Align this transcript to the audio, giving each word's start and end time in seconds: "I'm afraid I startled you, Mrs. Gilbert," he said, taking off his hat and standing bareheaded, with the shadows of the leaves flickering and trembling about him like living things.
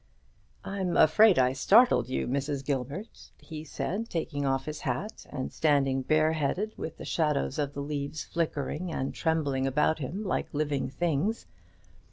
"I'm 0.65 0.97
afraid 0.97 1.37
I 1.37 1.53
startled 1.53 2.09
you, 2.09 2.25
Mrs. 2.27 2.65
Gilbert," 2.65 3.29
he 3.37 3.63
said, 3.63 4.09
taking 4.09 4.47
off 4.47 4.65
his 4.65 4.79
hat 4.81 5.27
and 5.29 5.53
standing 5.53 6.01
bareheaded, 6.01 6.73
with 6.75 6.97
the 6.97 7.05
shadows 7.05 7.59
of 7.59 7.75
the 7.75 7.81
leaves 7.81 8.23
flickering 8.23 8.91
and 8.91 9.13
trembling 9.13 9.67
about 9.67 9.99
him 9.99 10.23
like 10.23 10.51
living 10.55 10.89
things. 10.89 11.45